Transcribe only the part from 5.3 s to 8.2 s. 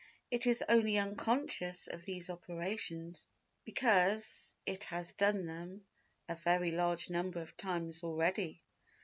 them a very large number of times